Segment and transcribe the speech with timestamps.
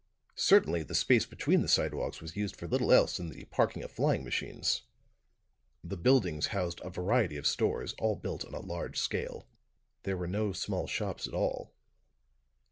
[0.39, 3.91] Certainly the space between the sidewalks was used for little else than the parking of
[3.91, 4.81] flying machines.
[5.83, 9.47] The buildings housed a variety of stores, all built on a large scale.
[10.01, 11.75] There were no small shops at all.